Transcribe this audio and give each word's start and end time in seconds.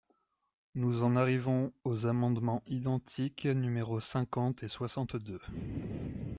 Nous 0.73 1.03
en 1.03 1.15
arrivons 1.15 1.71
aux 1.83 2.07
amendements 2.07 2.63
identiques 2.65 3.45
numéros 3.45 3.99
cinquante 3.99 4.63
et 4.63 4.67
soixante-deux. 4.67 5.39